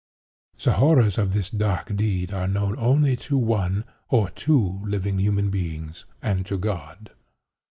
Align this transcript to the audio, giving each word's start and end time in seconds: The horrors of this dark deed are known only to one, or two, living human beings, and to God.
The 0.63 0.71
horrors 0.71 1.19
of 1.19 1.31
this 1.31 1.51
dark 1.51 1.95
deed 1.95 2.33
are 2.33 2.47
known 2.47 2.75
only 2.79 3.15
to 3.17 3.37
one, 3.37 3.83
or 4.09 4.31
two, 4.31 4.79
living 4.83 5.19
human 5.19 5.51
beings, 5.51 6.05
and 6.23 6.43
to 6.47 6.57
God. 6.57 7.11